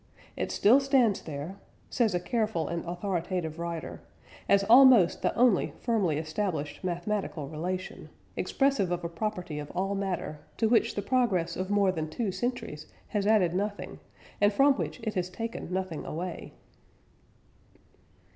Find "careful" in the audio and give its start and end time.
2.19-2.67